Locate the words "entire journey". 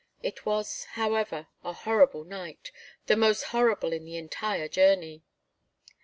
4.17-5.21